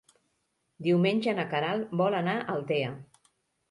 Diumenge 0.87 1.37
na 1.41 1.47
Queralt 1.53 1.97
vol 2.03 2.21
anar 2.25 2.39
a 2.41 2.45
Altea. 2.59 2.95